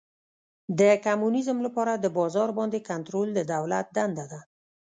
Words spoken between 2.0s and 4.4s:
بازار باندې کنټرول د دولت دنده ده.